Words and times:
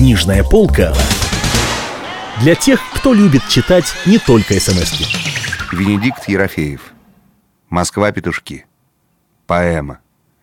Книжная 0.00 0.42
полка 0.42 0.94
для 2.40 2.54
тех, 2.54 2.80
кто 2.94 3.12
любит 3.12 3.46
читать 3.50 3.84
не 4.06 4.18
только 4.18 4.54
смс 4.58 4.94
-ки. 4.94 5.76
Венедикт 5.76 6.26
Ерофеев 6.26 6.80
Москва-петушки 7.68 8.64
Поэма 9.46 9.98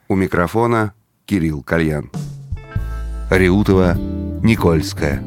У 0.10 0.14
микрофона 0.14 0.94
Кирилл 1.26 1.64
Кальян 1.64 2.12
Реутова 3.32 3.96
Никольская 4.44 5.24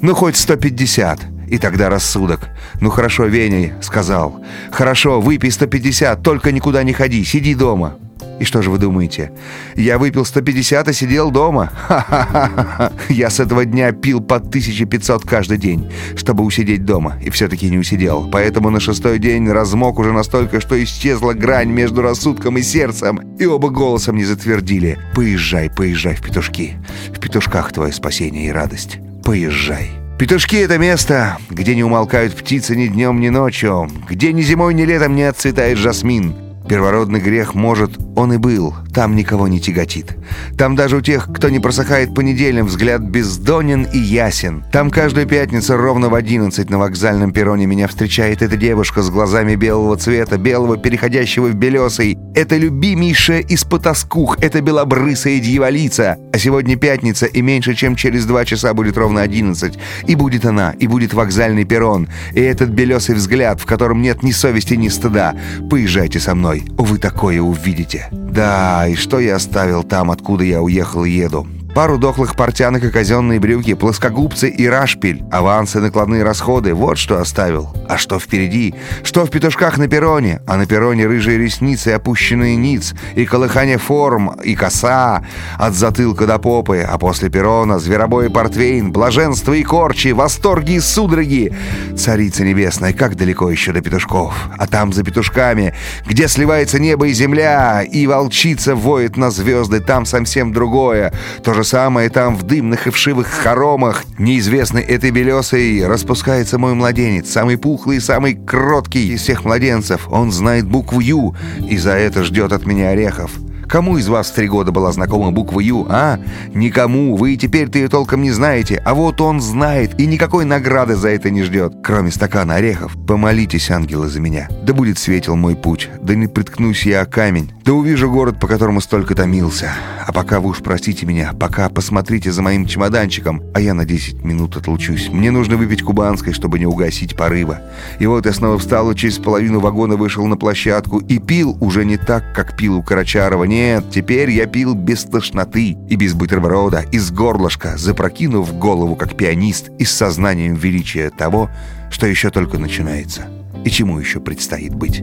Ну 0.00 0.14
хоть 0.14 0.38
150 0.38 1.20
и 1.46 1.58
тогда 1.58 1.90
рассудок. 1.90 2.48
«Ну 2.80 2.88
хорошо, 2.88 3.26
Веня»,— 3.26 3.76
сказал. 3.82 4.42
«Хорошо, 4.72 5.20
выпей 5.20 5.52
150, 5.52 6.22
только 6.22 6.52
никуда 6.52 6.82
не 6.84 6.94
ходи, 6.94 7.22
сиди 7.22 7.54
дома». 7.54 7.98
И 8.40 8.44
что 8.44 8.62
же 8.62 8.70
вы 8.70 8.78
думаете? 8.78 9.32
Я 9.76 9.98
выпил 9.98 10.24
150 10.24 10.88
и 10.88 10.92
сидел 10.92 11.30
дома? 11.30 11.70
Ха-ха-ха! 11.86 12.92
Я 13.08 13.30
с 13.30 13.40
этого 13.40 13.64
дня 13.64 13.92
пил 13.92 14.20
по 14.20 14.36
1500 14.36 15.24
каждый 15.24 15.58
день, 15.58 15.90
чтобы 16.16 16.44
усидеть 16.44 16.84
дома, 16.84 17.16
и 17.22 17.30
все-таки 17.30 17.70
не 17.70 17.78
усидел. 17.78 18.28
Поэтому 18.30 18.70
на 18.70 18.80
шестой 18.80 19.18
день 19.18 19.48
размок 19.48 19.98
уже 19.98 20.12
настолько, 20.12 20.60
что 20.60 20.82
исчезла 20.82 21.32
грань 21.32 21.70
между 21.70 22.02
рассудком 22.02 22.58
и 22.58 22.62
сердцем, 22.62 23.20
и 23.38 23.46
оба 23.46 23.68
голосом 23.68 24.16
не 24.16 24.24
затвердили. 24.24 24.98
«Поезжай, 25.14 25.70
поезжай 25.70 26.14
в 26.16 26.22
петушки. 26.22 26.76
В 27.14 27.20
петушках 27.20 27.72
твое 27.72 27.92
спасение 27.92 28.48
и 28.48 28.52
радость. 28.52 28.98
Поезжай». 29.24 29.90
Петушки— 30.18 30.56
это 30.56 30.78
место, 30.78 31.38
где 31.50 31.74
не 31.74 31.82
умолкают 31.82 32.34
птицы 32.34 32.76
ни 32.76 32.86
днем, 32.86 33.20
ни 33.20 33.30
ночью, 33.30 33.90
где 34.08 34.32
ни 34.32 34.42
зимой, 34.42 34.72
ни 34.72 34.82
летом 34.82 35.16
не 35.16 35.24
отцветает 35.24 35.76
жасмин, 35.76 36.34
Первородный 36.68 37.20
грех, 37.20 37.54
может, 37.54 37.98
он 38.16 38.32
и 38.32 38.36
был, 38.36 38.74
там 38.92 39.16
никого 39.16 39.48
не 39.48 39.60
тяготит. 39.60 40.16
Там 40.56 40.76
даже 40.76 40.96
у 40.96 41.00
тех, 41.00 41.28
кто 41.32 41.48
не 41.48 41.58
просыхает 41.58 42.14
по 42.14 42.20
неделям, 42.20 42.66
взгляд 42.66 43.00
бездонен 43.02 43.84
и 43.92 43.98
ясен. 43.98 44.64
Там 44.72 44.90
каждую 44.90 45.26
пятницу 45.26 45.76
ровно 45.76 46.08
в 46.08 46.14
одиннадцать 46.14 46.70
на 46.70 46.78
вокзальном 46.78 47.32
перроне 47.32 47.66
меня 47.66 47.88
встречает 47.88 48.42
эта 48.42 48.56
девушка 48.56 49.02
с 49.02 49.10
глазами 49.10 49.56
белого 49.56 49.96
цвета, 49.96 50.38
белого, 50.38 50.76
переходящего 50.76 51.46
в 51.46 51.54
белесый. 51.54 52.18
Это 52.34 52.56
любимейшая 52.56 53.40
из 53.40 53.64
потаскух, 53.64 54.38
это 54.40 54.60
белобрысая 54.60 55.40
дьяволица. 55.40 56.16
А 56.32 56.38
сегодня 56.38 56.76
пятница, 56.76 57.26
и 57.26 57.42
меньше 57.42 57.74
чем 57.74 57.96
через 57.96 58.26
два 58.26 58.44
часа 58.44 58.74
будет 58.74 58.96
ровно 58.96 59.22
одиннадцать. 59.22 59.78
И 60.06 60.14
будет 60.14 60.44
она, 60.44 60.72
и 60.78 60.86
будет 60.86 61.14
вокзальный 61.14 61.64
перрон. 61.64 62.08
И 62.32 62.40
этот 62.40 62.70
белесый 62.70 63.14
взгляд, 63.14 63.60
в 63.60 63.66
котором 63.66 64.02
нет 64.02 64.22
ни 64.22 64.30
совести, 64.30 64.74
ни 64.74 64.88
стыда. 64.88 65.34
Поезжайте 65.70 66.20
со 66.20 66.34
мной, 66.34 66.64
вы 66.76 66.98
такое 66.98 67.40
увидите. 67.40 68.03
Да, 68.10 68.86
и 68.88 68.94
что 68.94 69.20
я 69.20 69.36
оставил 69.36 69.82
там, 69.82 70.10
откуда 70.10 70.44
я 70.44 70.62
уехал 70.62 71.04
и 71.04 71.10
еду? 71.10 71.46
Пару 71.74 71.98
дохлых 71.98 72.36
портянок 72.36 72.84
и 72.84 72.90
казенные 72.90 73.40
брюки, 73.40 73.74
плоскогубцы 73.74 74.48
и 74.48 74.64
рашпиль, 74.68 75.24
авансы, 75.32 75.80
накладные 75.80 76.22
расходы. 76.22 76.72
Вот 76.72 76.98
что 76.98 77.18
оставил. 77.18 77.74
А 77.88 77.98
что 77.98 78.20
впереди? 78.20 78.76
Что 79.02 79.26
в 79.26 79.30
петушках 79.30 79.76
на 79.76 79.88
перроне? 79.88 80.40
А 80.46 80.56
на 80.56 80.66
перроне 80.66 81.08
рыжие 81.08 81.36
ресницы, 81.36 81.88
опущенные 81.88 82.54
ниц, 82.54 82.94
и 83.16 83.24
колыхание 83.24 83.78
форм, 83.78 84.36
и 84.44 84.54
коса 84.54 85.24
от 85.58 85.74
затылка 85.74 86.28
до 86.28 86.38
попы. 86.38 86.78
А 86.78 86.96
после 86.96 87.28
перрона 87.28 87.80
зверобой 87.80 88.26
и 88.26 88.28
портвейн, 88.28 88.92
блаженство 88.92 89.52
и 89.52 89.64
корчи, 89.64 90.12
восторги 90.12 90.74
и 90.74 90.80
судороги. 90.80 91.52
Царица 91.96 92.44
небесная, 92.44 92.92
как 92.92 93.16
далеко 93.16 93.50
еще 93.50 93.72
до 93.72 93.80
петушков? 93.80 94.32
А 94.56 94.68
там 94.68 94.92
за 94.92 95.02
петушками, 95.02 95.74
где 96.06 96.28
сливается 96.28 96.78
небо 96.78 97.08
и 97.08 97.12
земля, 97.12 97.82
и 97.82 98.06
волчица 98.06 98.76
воет 98.76 99.16
на 99.16 99.32
звезды, 99.32 99.80
там 99.80 100.06
совсем 100.06 100.52
другое. 100.52 101.12
То 101.42 101.52
же 101.52 101.63
самое 101.64 102.08
там 102.10 102.36
в 102.36 102.42
дымных 102.44 102.86
и 102.86 102.90
вшивых 102.90 103.26
хоромах, 103.26 104.04
неизвестный 104.18 104.82
этой 104.82 105.10
белесой, 105.10 105.86
распускается 105.86 106.58
мой 106.58 106.74
младенец, 106.74 107.30
самый 107.30 107.58
пухлый 107.58 108.00
самый 108.00 108.34
кроткий 108.34 109.14
из 109.14 109.22
всех 109.22 109.44
младенцев. 109.44 110.08
Он 110.10 110.30
знает 110.30 110.66
букву 110.66 111.00
«Ю» 111.00 111.34
и 111.68 111.76
за 111.76 111.92
это 111.92 112.22
ждет 112.22 112.52
от 112.52 112.66
меня 112.66 112.90
орехов. 112.90 113.30
Кому 113.68 113.98
из 113.98 114.08
вас 114.08 114.30
в 114.30 114.34
три 114.34 114.48
года 114.48 114.72
была 114.72 114.92
знакома 114.92 115.32
буква 115.32 115.60
«Ю», 115.60 115.86
а? 115.88 116.18
Никому, 116.54 117.16
вы 117.16 117.34
и 117.34 117.36
теперь-то 117.36 117.78
ее 117.78 117.88
толком 117.88 118.22
не 118.22 118.30
знаете, 118.30 118.80
а 118.84 118.94
вот 118.94 119.20
он 119.20 119.40
знает, 119.40 119.98
и 120.00 120.06
никакой 120.06 120.44
награды 120.44 120.96
за 120.96 121.08
это 121.08 121.30
не 121.30 121.42
ждет, 121.42 121.74
кроме 121.82 122.10
стакана 122.10 122.56
орехов. 122.56 122.96
Помолитесь, 123.06 123.70
ангелы, 123.70 124.08
за 124.08 124.20
меня. 124.20 124.48
Да 124.62 124.72
будет 124.72 124.98
светел 124.98 125.36
мой 125.36 125.56
путь, 125.56 125.88
да 126.00 126.14
не 126.14 126.26
приткнусь 126.26 126.86
я 126.86 127.02
о 127.02 127.06
камень, 127.06 127.50
да 127.64 127.72
увижу 127.72 128.10
город, 128.10 128.38
по 128.38 128.46
которому 128.46 128.80
столько 128.80 129.14
томился. 129.14 129.72
А 130.06 130.12
пока 130.12 130.40
вы 130.40 130.50
уж 130.50 130.58
простите 130.58 131.06
меня, 131.06 131.32
пока 131.32 131.70
посмотрите 131.70 132.30
за 132.30 132.42
моим 132.42 132.66
чемоданчиком, 132.66 133.42
а 133.54 133.60
я 133.60 133.72
на 133.72 133.86
10 133.86 134.22
минут 134.22 134.56
отлучусь. 134.56 135.08
Мне 135.08 135.30
нужно 135.30 135.56
выпить 135.56 135.82
кубанской, 135.82 136.34
чтобы 136.34 136.58
не 136.58 136.66
угасить 136.66 137.16
порыва. 137.16 137.62
И 137.98 138.06
вот 138.06 138.26
я 138.26 138.32
снова 138.34 138.58
встал 138.58 138.90
и 138.90 138.96
через 138.96 139.16
половину 139.16 139.60
вагона 139.60 139.96
вышел 139.96 140.26
на 140.26 140.36
площадку 140.36 140.98
и 140.98 141.18
пил 141.18 141.56
уже 141.60 141.86
не 141.86 141.96
так, 141.96 142.34
как 142.34 142.54
пил 142.56 142.76
у 142.76 142.82
Карачарова. 142.82 143.44
Нет, 143.54 143.84
теперь 143.88 144.30
я 144.32 144.46
пил 144.46 144.74
без 144.74 145.04
тошноты 145.04 145.76
и 145.88 145.94
без 145.94 146.14
бутерброда, 146.14 146.80
из 146.90 147.12
горлышка, 147.12 147.76
запрокинув 147.76 148.58
голову, 148.58 148.96
как 148.96 149.16
пианист, 149.16 149.70
и 149.78 149.84
с 149.84 149.92
сознанием 149.92 150.56
величия 150.56 151.10
того, 151.10 151.48
что 151.88 152.08
еще 152.08 152.30
только 152.30 152.58
начинается 152.58 153.28
и 153.64 153.70
чему 153.70 154.00
еще 154.00 154.18
предстоит 154.18 154.74
быть. 154.74 155.02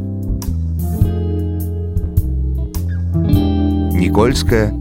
Никольская, 3.95 4.73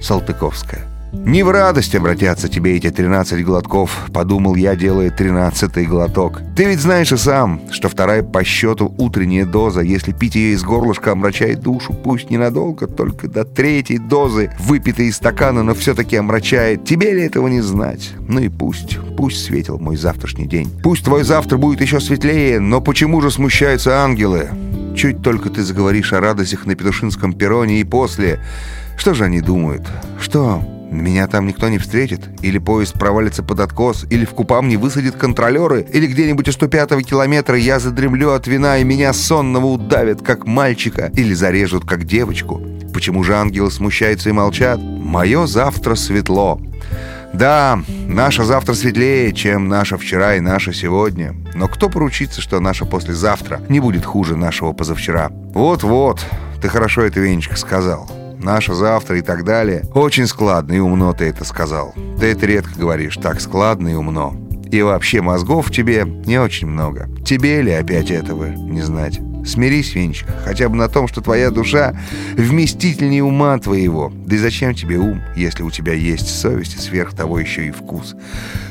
Салтыковская. 0.00 0.93
«Не 1.26 1.42
в 1.42 1.50
радость 1.50 1.94
обратятся 1.94 2.50
тебе 2.50 2.76
эти 2.76 2.90
13 2.90 3.42
глотков»,— 3.46 4.08
подумал 4.12 4.56
я, 4.56 4.76
делая 4.76 5.08
тринадцатый 5.08 5.86
глоток. 5.86 6.42
«Ты 6.54 6.64
ведь 6.64 6.80
знаешь 6.80 7.12
и 7.12 7.16
сам, 7.16 7.62
что 7.70 7.88
вторая 7.88 8.22
по 8.22 8.44
счету 8.44 8.94
утренняя 8.98 9.46
доза, 9.46 9.80
если 9.80 10.12
пить 10.12 10.34
ее 10.34 10.52
из 10.52 10.62
горлышка, 10.62 11.12
омрачает 11.12 11.60
душу, 11.60 11.94
пусть 11.94 12.28
ненадолго, 12.28 12.86
только 12.86 13.26
до 13.26 13.46
третьей 13.46 13.96
дозы, 13.96 14.50
выпитой 14.60 15.06
из 15.06 15.16
стакана, 15.16 15.62
но 15.62 15.72
все-таки 15.72 16.14
омрачает. 16.16 16.84
Тебе 16.84 17.14
ли 17.14 17.22
этого 17.22 17.48
не 17.48 17.62
знать? 17.62 18.12
Ну 18.28 18.40
и 18.40 18.50
пусть, 18.50 18.98
пусть 19.16 19.46
светил 19.46 19.78
мой 19.78 19.96
завтрашний 19.96 20.46
день. 20.46 20.70
Пусть 20.82 21.04
твой 21.04 21.24
завтра 21.24 21.56
будет 21.56 21.80
еще 21.80 22.00
светлее, 22.00 22.60
но 22.60 22.82
почему 22.82 23.22
же 23.22 23.30
смущаются 23.30 24.02
ангелы? 24.02 24.50
Чуть 24.94 25.22
только 25.22 25.48
ты 25.48 25.62
заговоришь 25.62 26.12
о 26.12 26.20
радостях 26.20 26.66
на 26.66 26.74
Петушинском 26.74 27.32
перроне 27.32 27.80
и 27.80 27.84
после... 27.84 28.40
Что 28.96 29.14
же 29.14 29.24
они 29.24 29.40
думают? 29.40 29.82
Что, 30.20 30.62
меня 31.00 31.26
там 31.26 31.46
никто 31.46 31.68
не 31.68 31.78
встретит? 31.78 32.28
Или 32.42 32.58
поезд 32.58 32.94
провалится 32.94 33.42
под 33.42 33.60
откос? 33.60 34.06
Или 34.10 34.24
в 34.24 34.30
Купам 34.30 34.68
не 34.68 34.76
высадят 34.76 35.16
контролеры? 35.16 35.86
Или 35.92 36.06
где-нибудь 36.06 36.48
у 36.48 36.50
105-го 36.50 37.00
километра 37.02 37.56
я 37.56 37.78
задремлю 37.78 38.32
от 38.32 38.46
вина 38.46 38.78
и 38.78 38.84
меня 38.84 39.12
сонного 39.12 39.66
удавят, 39.66 40.22
как 40.22 40.46
мальчика? 40.46 41.10
Или 41.14 41.34
зарежут, 41.34 41.84
как 41.84 42.04
девочку? 42.04 42.60
Почему 42.92 43.24
же 43.24 43.34
ангелы 43.34 43.70
смущаются 43.70 44.28
и 44.28 44.32
молчат? 44.32 44.78
Мое 44.80 45.46
завтра 45.46 45.94
светло. 45.94 46.60
Да, 47.34 47.80
наше 48.06 48.44
завтра 48.44 48.74
светлее, 48.74 49.32
чем 49.32 49.68
наше 49.68 49.98
вчера 49.98 50.36
и 50.36 50.40
наше 50.40 50.72
сегодня. 50.72 51.34
Но 51.54 51.66
кто 51.66 51.88
поручится, 51.88 52.40
что 52.40 52.60
наше 52.60 52.84
послезавтра 52.84 53.60
не 53.68 53.80
будет 53.80 54.04
хуже 54.04 54.36
нашего 54.36 54.72
позавчера? 54.72 55.30
Вот-вот, 55.52 56.24
ты 56.62 56.68
хорошо 56.68 57.02
это, 57.02 57.18
Венечка, 57.18 57.56
сказал. 57.56 58.23
Наше 58.44 58.74
завтра 58.74 59.16
и 59.16 59.22
так 59.22 59.42
далее. 59.42 59.84
Очень 59.94 60.26
складно 60.26 60.74
и 60.74 60.78
умно 60.78 61.14
ты 61.14 61.24
это 61.24 61.44
сказал. 61.44 61.94
Ты 62.20 62.26
это 62.26 62.44
редко 62.44 62.78
говоришь, 62.78 63.16
так 63.16 63.40
складно 63.40 63.88
и 63.88 63.94
умно. 63.94 64.36
И 64.70 64.82
вообще 64.82 65.22
мозгов 65.22 65.68
в 65.68 65.72
тебе 65.72 66.04
не 66.04 66.36
очень 66.36 66.66
много. 66.66 67.08
Тебе 67.24 67.62
ли 67.62 67.72
опять 67.72 68.10
этого 68.10 68.48
не 68.48 68.82
знать? 68.82 69.18
Смирись, 69.46 69.94
Венчик, 69.94 70.28
хотя 70.44 70.68
бы 70.68 70.76
на 70.76 70.90
том, 70.90 71.08
что 71.08 71.22
твоя 71.22 71.50
душа 71.50 71.98
вместительнее 72.34 73.24
ума 73.24 73.58
твоего. 73.58 74.12
Да 74.26 74.36
и 74.36 74.38
зачем 74.38 74.74
тебе 74.74 74.98
ум, 74.98 75.22
если 75.34 75.62
у 75.62 75.70
тебя 75.70 75.94
есть 75.94 76.28
совесть 76.28 76.76
и 76.76 76.78
сверх 76.78 77.14
того 77.14 77.38
еще 77.38 77.66
и 77.66 77.70
вкус? 77.70 78.14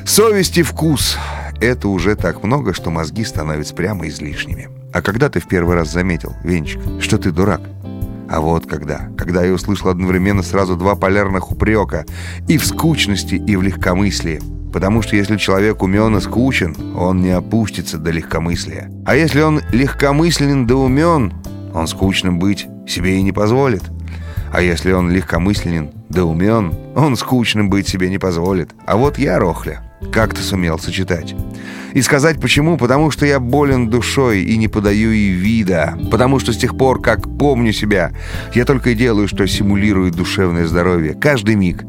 Совесть 0.06 0.56
и 0.56 0.62
вкус— 0.62 1.18
это 1.60 1.88
уже 1.88 2.14
так 2.14 2.44
много, 2.44 2.74
что 2.74 2.90
мозги 2.90 3.24
становятся 3.24 3.74
прямо 3.74 4.06
излишними. 4.06 4.68
А 4.92 5.02
когда 5.02 5.28
ты 5.28 5.40
в 5.40 5.48
первый 5.48 5.74
раз 5.74 5.90
заметил, 5.90 6.36
Венчик, 6.44 6.80
что 7.00 7.18
ты 7.18 7.32
дурак? 7.32 7.60
А 8.28 8.40
вот 8.40 8.66
когда. 8.66 9.08
Когда 9.16 9.44
я 9.44 9.52
услышал 9.52 9.88
одновременно 9.88 10.42
сразу 10.42 10.76
два 10.76 10.94
полярных 10.94 11.50
упрека. 11.50 12.06
И 12.48 12.58
в 12.58 12.66
скучности, 12.66 13.34
и 13.34 13.56
в 13.56 13.62
легкомыслии. 13.62 14.40
Потому 14.72 15.02
что 15.02 15.16
если 15.16 15.36
человек 15.36 15.82
умен 15.82 16.16
и 16.16 16.20
скучен, 16.20 16.76
он 16.96 17.20
не 17.20 17.30
опустится 17.30 17.98
до 17.98 18.10
легкомыслия. 18.10 18.90
А 19.06 19.14
если 19.14 19.40
он 19.40 19.60
легкомыслен 19.72 20.66
да 20.66 20.76
умен, 20.76 21.32
он 21.72 21.86
скучным 21.86 22.38
быть 22.38 22.66
себе 22.86 23.18
и 23.18 23.22
не 23.22 23.32
позволит. 23.32 23.82
А 24.54 24.62
если 24.62 24.92
он 24.92 25.10
легкомысленен, 25.10 25.90
да 26.08 26.24
умен, 26.24 26.72
он 26.94 27.16
скучным 27.16 27.70
быть 27.70 27.88
себе 27.88 28.08
не 28.08 28.18
позволит. 28.18 28.70
А 28.86 28.96
вот 28.96 29.18
я, 29.18 29.40
Рохля, 29.40 29.82
как-то 30.12 30.42
сумел 30.42 30.78
сочетать. 30.78 31.34
И 31.94 32.02
сказать 32.02 32.40
почему? 32.40 32.76
Потому 32.76 33.12
что 33.12 33.24
я 33.24 33.38
болен 33.38 33.88
душой 33.88 34.42
и 34.42 34.56
не 34.56 34.66
подаю 34.66 35.12
и 35.12 35.28
вида. 35.28 35.96
Потому 36.10 36.40
что 36.40 36.52
с 36.52 36.56
тех 36.56 36.76
пор, 36.76 37.00
как 37.00 37.38
помню 37.38 37.72
себя, 37.72 38.10
я 38.52 38.64
только 38.64 38.90
и 38.90 38.94
делаю, 38.94 39.28
что 39.28 39.46
симулирую 39.46 40.10
душевное 40.10 40.66
здоровье. 40.66 41.14
Каждый 41.14 41.54
миг. 41.54 41.84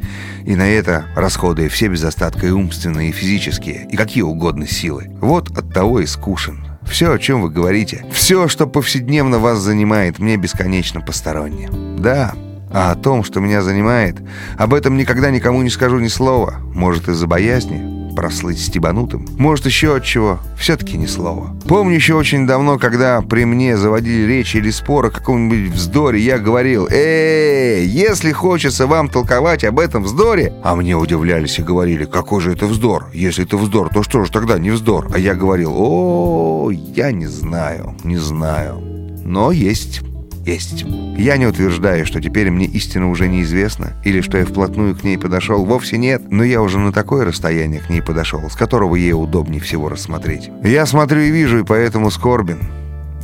И 0.45 0.55
на 0.55 0.67
это 0.67 1.05
расходуя 1.15 1.69
все 1.69 1.87
без 1.87 2.03
остатка 2.03 2.45
и 2.45 2.51
умственные, 2.51 3.09
и 3.09 3.13
физические, 3.13 3.87
и 3.91 3.97
какие 3.97 4.21
угодно 4.21 4.67
силы. 4.67 5.09
Вот 5.21 5.57
от 5.57 5.73
того 5.73 6.01
и 6.01 6.05
скушен. 6.05 6.63
Все, 6.83 7.11
о 7.11 7.17
чем 7.17 7.41
вы 7.41 7.49
говорите, 7.49 8.05
все, 8.11 8.47
что 8.47 8.67
повседневно 8.67 9.39
вас 9.39 9.57
занимает, 9.57 10.19
мне 10.19 10.37
бесконечно 10.37 11.01
посторонне. 11.01 11.67
Да, 11.97 12.35
а 12.71 12.91
о 12.91 12.95
том, 12.95 13.23
что 13.23 13.39
меня 13.39 13.63
занимает, 13.63 14.17
об 14.57 14.73
этом 14.73 14.97
никогда 14.97 15.31
никому 15.31 15.63
не 15.63 15.71
скажу 15.71 15.97
ни 15.97 16.09
слова. 16.09 16.57
Может, 16.73 17.09
из-за 17.09 17.25
боязни, 17.25 17.94
прослыть 18.15 18.59
стебанутым. 18.59 19.27
Может, 19.37 19.65
еще 19.65 19.95
от 19.97 20.03
чего. 20.03 20.39
Все-таки 20.57 20.97
ни 20.97 21.05
слова. 21.05 21.55
Помню 21.67 21.95
еще 21.95 22.15
очень 22.15 22.47
давно, 22.47 22.79
когда 22.79 23.21
при 23.21 23.45
мне 23.45 23.77
заводили 23.77 24.25
речь 24.25 24.55
или 24.55 24.71
спор 24.71 25.07
о 25.07 25.09
каком-нибудь 25.11 25.73
вздоре, 25.73 26.19
я 26.19 26.39
говорил, 26.39 26.87
«Эй, 26.89 27.85
если 27.85 28.31
хочется 28.31 28.87
вам 28.87 29.09
толковать 29.09 29.63
об 29.63 29.79
этом 29.79 30.03
вздоре...» 30.03 30.53
А 30.63 30.75
мне 30.75 30.95
удивлялись 30.95 31.59
и 31.59 31.63
говорили, 31.63 32.05
«Какой 32.05 32.41
же 32.41 32.53
это 32.53 32.65
вздор? 32.65 33.07
Если 33.13 33.43
это 33.43 33.57
вздор, 33.57 33.89
то 33.89 34.01
что 34.03 34.23
же 34.23 34.31
тогда 34.31 34.57
не 34.57 34.71
вздор?» 34.71 35.09
А 35.13 35.19
я 35.19 35.35
говорил, 35.35 35.73
«О, 35.75 36.71
я 36.71 37.11
не 37.11 37.27
знаю, 37.27 37.95
не 38.03 38.17
знаю, 38.17 38.81
но 39.23 39.51
есть» 39.51 40.01
есть. 40.45 40.85
Я 41.17 41.37
не 41.37 41.47
утверждаю, 41.47 42.05
что 42.05 42.21
теперь 42.21 42.51
мне 42.51 42.65
истина 42.65 43.09
уже 43.09 43.27
неизвестна, 43.27 43.93
или 44.03 44.21
что 44.21 44.37
я 44.37 44.45
вплотную 44.45 44.95
к 44.95 45.03
ней 45.03 45.17
подошел, 45.17 45.65
вовсе 45.65 45.97
нет, 45.97 46.23
но 46.29 46.43
я 46.43 46.61
уже 46.61 46.79
на 46.79 46.91
такое 46.91 47.25
расстояние 47.25 47.81
к 47.81 47.89
ней 47.89 48.01
подошел, 48.01 48.49
с 48.49 48.55
которого 48.55 48.95
ей 48.95 49.13
удобнее 49.13 49.61
всего 49.61 49.89
рассмотреть. 49.89 50.49
Я 50.63 50.85
смотрю 50.85 51.21
и 51.21 51.31
вижу, 51.31 51.59
и 51.59 51.65
поэтому 51.65 52.11
скорбен. 52.11 52.59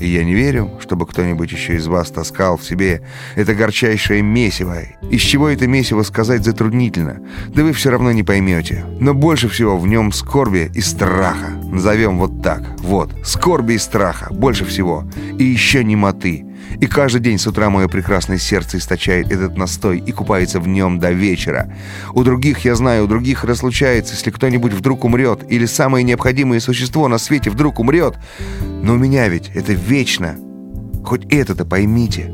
И 0.02 0.08
я 0.08 0.24
не 0.24 0.34
верю, 0.34 0.72
чтобы 0.80 1.06
кто-нибудь 1.06 1.52
еще 1.52 1.76
из 1.76 1.86
вас 1.86 2.10
таскал 2.10 2.58
в 2.58 2.64
себе 2.64 3.04
это 3.36 3.54
горчайшее 3.54 4.24
месиво. 4.24 4.80
Из 5.12 5.22
чего 5.22 5.48
это 5.48 5.68
месиво 5.68 6.02
сказать 6.02 6.44
затруднительно, 6.44 7.20
да 7.50 7.64
вы 7.64 7.72
все 7.72 7.92
равно 7.92 8.12
не 8.12 8.24
поймете. 8.24 8.84
Но 9.00 9.14
больше 9.14 9.48
всего 9.48 9.78
в 9.78 9.88
нем 9.88 10.12
скорби 10.12 10.72
и 10.74 10.82
страха. 10.82 11.52
Назовем 11.72 12.18
вот 12.18 12.42
так. 12.42 12.64
Вот, 12.80 13.12
скорби 13.24 13.74
и 13.74 13.78
страха. 13.78 14.34
Больше 14.34 14.66
всего. 14.66 15.06
И 15.38 15.44
еще 15.44 15.84
немоты. 15.84 16.46
И 16.80 16.88
каждый 16.88 17.22
день 17.22 17.38
с 17.38 17.48
утра 17.48 17.70
мое 17.70 17.88
прекрасное 17.88 18.38
сердце 18.38 18.78
источает 18.78 19.32
этот 19.32 19.58
настой 19.58 20.00
и 20.00 20.12
купается 20.12 20.60
в 20.60 20.68
нем 20.68 21.00
до 21.00 21.12
вечера. 21.12 21.74
У 22.14 22.24
других, 22.24 22.60
я 22.66 22.76
знаю, 22.76 23.06
у 23.06 23.08
других 23.08 23.44
разлучается, 23.44 24.16
если 24.16 24.32
кто-нибудь 24.32 24.74
вдруг 24.74 25.04
умрет, 25.04 25.46
или 25.50 25.66
самое 25.66 26.04
необходимое 26.04 26.60
существо 26.60 27.08
на 27.08 27.18
свете 27.18 27.50
вдруг 27.50 27.80
умрет. 27.80 28.16
Но 28.84 28.94
у 28.94 28.98
меня 28.98 29.28
ведь 29.28 29.50
это 29.54 29.74
вечно. 29.74 30.38
Хоть 31.04 31.26
это-то 31.32 31.66
поймите. 31.66 32.32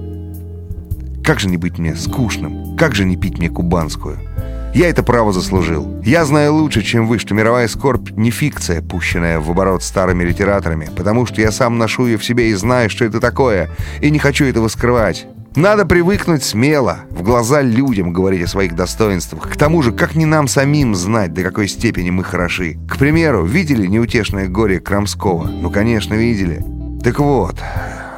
Как 1.23 1.39
же 1.39 1.49
не 1.49 1.57
быть 1.57 1.77
мне 1.77 1.95
скучным? 1.95 2.77
Как 2.77 2.95
же 2.95 3.05
не 3.05 3.17
пить 3.17 3.37
мне 3.37 3.49
кубанскую? 3.49 4.26
Я 4.73 4.89
это 4.89 5.01
право 5.03 5.33
заслужил. 5.33 6.01
Я 6.03 6.25
знаю 6.25 6.53
лучше, 6.53 6.83
чем 6.83 7.07
вы, 7.07 7.19
что 7.19 7.33
мировая 7.33 7.67
скорбь 7.67 8.11
не 8.11 8.29
фикция, 8.29 8.81
пущенная 8.81 9.39
в 9.39 9.49
оборот 9.49 9.83
старыми 9.83 10.23
литераторами, 10.23 10.89
потому 10.95 11.25
что 11.25 11.41
я 11.41 11.51
сам 11.51 11.77
ношу 11.77 12.05
ее 12.05 12.17
в 12.17 12.25
себе 12.25 12.49
и 12.49 12.53
знаю, 12.53 12.89
что 12.89 13.05
это 13.05 13.19
такое, 13.19 13.69
и 14.01 14.11
не 14.11 14.19
хочу 14.19 14.45
этого 14.45 14.67
скрывать. 14.67 15.25
Надо 15.55 15.87
привыкнуть 15.87 16.43
смело, 16.43 16.99
в 17.09 17.23
глаза 17.23 17.63
людям 17.63 18.13
говорить 18.13 18.43
о 18.43 18.47
своих 18.47 18.75
достоинствах. 18.75 19.49
К 19.49 19.57
тому 19.57 19.81
же, 19.81 19.91
как 19.91 20.13
не 20.13 20.25
нам 20.25 20.47
самим 20.47 20.93
знать, 20.93 21.33
до 21.33 21.41
какой 21.41 21.67
степени 21.67 22.11
мы 22.11 22.23
хороши. 22.23 22.77
К 22.87 22.97
примеру, 22.97 23.43
видели 23.43 23.87
неутешное 23.87 24.47
горе 24.47 24.79
Крамского? 24.79 25.47
Ну, 25.47 25.71
конечно, 25.71 26.13
видели. 26.13 26.63
Так 27.03 27.19
вот, 27.19 27.55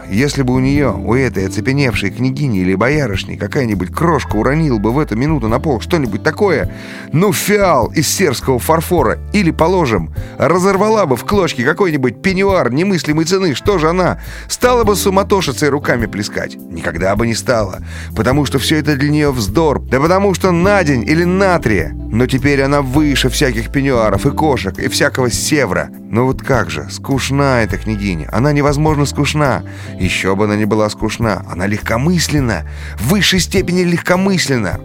если 0.09 0.41
бы 0.41 0.53
у 0.53 0.59
нее, 0.59 0.91
у 0.91 1.13
этой 1.13 1.47
оцепеневшей 1.47 2.11
княгини 2.11 2.59
или 2.59 2.75
боярышни, 2.75 3.35
какая-нибудь 3.35 3.93
крошка 3.93 4.35
уронила 4.35 4.77
бы 4.77 4.91
в 4.91 4.99
эту 4.99 5.15
минуту 5.15 5.47
на 5.47 5.59
пол 5.59 5.79
что-нибудь 5.81 6.23
такое, 6.23 6.71
ну, 7.11 7.33
фиал 7.33 7.87
из 7.87 8.07
сербского 8.07 8.59
фарфора, 8.59 9.19
или, 9.33 9.51
положим, 9.51 10.13
разорвала 10.37 11.05
бы 11.05 11.15
в 11.15 11.25
клочки 11.25 11.63
какой-нибудь 11.63 12.21
пеньюар 12.21 12.71
немыслимой 12.71 13.25
цены, 13.25 13.53
что 13.55 13.77
же 13.77 13.89
она? 13.89 14.21
Стала 14.47 14.83
бы 14.83 14.95
суматошиться 14.95 15.69
руками 15.69 16.05
плескать? 16.05 16.55
Никогда 16.55 17.15
бы 17.15 17.27
не 17.27 17.35
стала, 17.35 17.79
потому 18.15 18.45
что 18.45 18.59
все 18.59 18.77
это 18.77 18.95
для 18.95 19.09
нее 19.09 19.31
вздор, 19.31 19.81
да 19.81 19.99
потому 19.99 20.33
что 20.33 20.51
на 20.51 20.83
день 20.83 21.03
или 21.03 21.23
на 21.23 21.59
три. 21.59 21.89
Но 22.11 22.25
теперь 22.25 22.61
она 22.61 22.81
выше 22.81 23.29
всяких 23.29 23.71
пеньюаров 23.71 24.25
и 24.25 24.31
кошек, 24.31 24.77
и 24.79 24.87
всякого 24.87 25.29
севра. 25.29 25.89
Но 26.09 26.25
вот 26.25 26.41
как 26.41 26.71
же, 26.71 26.87
скучна 26.89 27.61
эта 27.61 27.77
княгиня, 27.77 28.27
она 28.31 28.51
невозможно 28.51 29.05
скучна. 29.05 29.63
Еще 29.99 30.35
бы 30.35 30.45
она 30.45 30.55
не 30.55 30.65
была 30.65 30.89
скучна. 30.89 31.43
Она 31.51 31.67
легкомысленна. 31.67 32.65
В 32.97 33.09
высшей 33.09 33.39
степени 33.39 33.81
легкомысленна. 33.81 34.79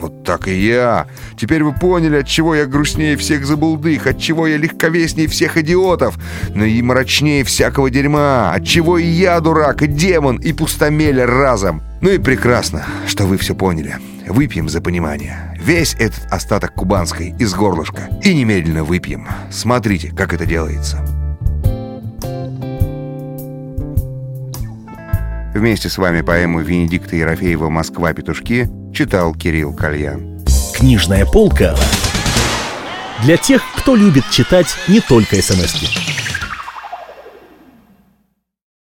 Вот 0.00 0.24
так 0.24 0.48
и 0.48 0.58
я. 0.58 1.06
Теперь 1.36 1.62
вы 1.62 1.74
поняли, 1.74 2.16
от 2.16 2.26
чего 2.26 2.54
я 2.54 2.64
грустнее 2.64 3.16
всех 3.16 3.44
забулдых, 3.44 4.06
от 4.06 4.18
чего 4.18 4.46
я 4.46 4.56
легковеснее 4.56 5.28
всех 5.28 5.58
идиотов, 5.58 6.18
но 6.54 6.64
и 6.64 6.80
мрачнее 6.80 7.44
всякого 7.44 7.90
дерьма, 7.90 8.52
от 8.54 8.66
чего 8.66 8.96
и 8.96 9.04
я 9.04 9.40
дурак, 9.40 9.82
и 9.82 9.86
демон, 9.86 10.38
и 10.38 10.54
пустомеля 10.54 11.26
разом. 11.26 11.82
Ну 12.00 12.10
и 12.10 12.18
прекрасно, 12.18 12.86
что 13.06 13.26
вы 13.26 13.36
все 13.36 13.54
поняли. 13.54 13.96
Выпьем 14.26 14.70
за 14.70 14.80
понимание. 14.80 15.54
Весь 15.60 15.94
этот 15.94 16.32
остаток 16.32 16.72
кубанской 16.72 17.34
из 17.38 17.52
горлышка. 17.52 18.08
И 18.22 18.32
немедленно 18.34 18.84
выпьем. 18.84 19.28
Смотрите, 19.50 20.14
как 20.16 20.32
это 20.32 20.46
делается. 20.46 21.19
Вместе 25.60 25.90
с 25.90 25.98
вами 25.98 26.22
поэму 26.22 26.60
Венедикта 26.60 27.16
Ерофеева 27.16 27.68
«Москва. 27.68 28.14
Петушки» 28.14 28.66
читал 28.94 29.34
Кирилл 29.34 29.74
Кальян. 29.74 30.42
Книжная 30.74 31.26
полка 31.26 31.76
для 33.22 33.36
тех, 33.36 33.60
кто 33.76 33.94
любит 33.94 34.24
читать 34.30 34.74
не 34.88 35.02
только 35.02 35.36
смс 35.42 35.74
-ки. 35.74 36.09